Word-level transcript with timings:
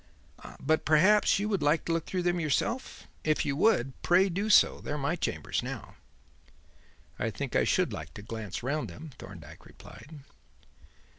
But 0.59 0.83
perhaps 0.83 1.37
you 1.37 1.47
would 1.49 1.61
like 1.61 1.85
to 1.85 1.91
look 1.93 2.07
through 2.07 2.23
them 2.23 2.39
yourself? 2.39 3.07
If 3.23 3.45
you 3.45 3.55
would, 3.57 3.93
pray 4.01 4.29
do 4.29 4.49
so. 4.49 4.79
They 4.81 4.91
are 4.93 4.97
my 4.97 5.15
chambers 5.15 5.61
now." 5.61 5.95
"I 7.19 7.29
think 7.29 7.55
I 7.55 7.65
should 7.65 7.93
like 7.93 8.11
to 8.15 8.23
glance 8.23 8.63
round 8.63 8.89
them," 8.89 9.11
Thorndyke 9.19 9.63
replied. 9.63 10.21